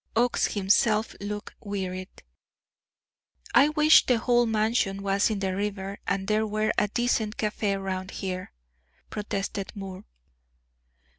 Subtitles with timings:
[0.15, 2.09] Oakes himself looked wearied.
[3.53, 7.79] "I wish the whole Mansion was in the river, and there were a decent café
[7.79, 8.51] round here,"
[9.11, 10.05] protested Moore.